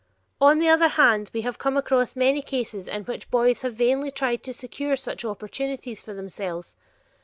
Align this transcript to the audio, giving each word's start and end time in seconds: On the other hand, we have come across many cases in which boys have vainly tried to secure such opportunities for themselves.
On 0.41 0.57
the 0.57 0.67
other 0.67 0.87
hand, 0.87 1.29
we 1.31 1.41
have 1.43 1.59
come 1.59 1.77
across 1.77 2.15
many 2.15 2.41
cases 2.41 2.87
in 2.87 3.03
which 3.03 3.29
boys 3.29 3.61
have 3.61 3.75
vainly 3.75 4.09
tried 4.09 4.41
to 4.45 4.51
secure 4.51 4.95
such 4.95 5.23
opportunities 5.23 6.01
for 6.01 6.15
themselves. 6.15 6.75